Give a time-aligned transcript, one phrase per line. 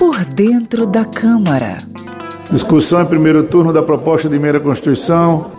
[0.00, 1.76] Por dentro da Câmara.
[2.50, 5.50] Discussão em primeiro turno da proposta de emenda à Constituição.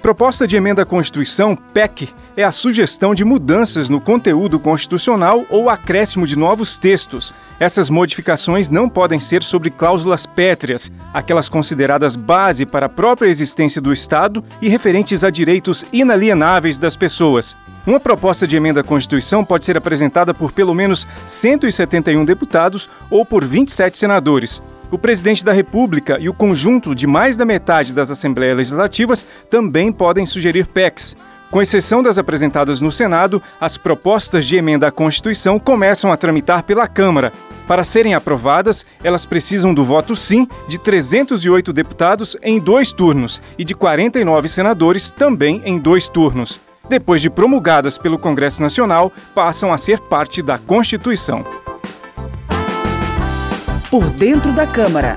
[0.00, 5.68] Proposta de emenda à Constituição, PEC, é a sugestão de mudanças no conteúdo constitucional ou
[5.68, 7.34] acréscimo de novos textos.
[7.58, 13.80] Essas modificações não podem ser sobre cláusulas pétreas, aquelas consideradas base para a própria existência
[13.80, 17.56] do Estado e referentes a direitos inalienáveis das pessoas.
[17.84, 23.26] Uma proposta de emenda à Constituição pode ser apresentada por pelo menos 171 deputados ou
[23.26, 24.62] por 27 senadores.
[24.92, 29.90] O presidente da República e o conjunto de mais da metade das Assembleias Legislativas também
[29.90, 31.16] podem sugerir PECs.
[31.50, 36.62] Com exceção das apresentadas no Senado, as propostas de emenda à Constituição começam a tramitar
[36.62, 37.32] pela Câmara.
[37.66, 43.64] Para serem aprovadas, elas precisam do voto sim de 308 deputados em dois turnos e
[43.64, 46.60] de 49 senadores também em dois turnos.
[46.88, 51.44] Depois de promulgadas pelo Congresso Nacional, passam a ser parte da Constituição.
[53.90, 55.16] Por dentro da Câmara.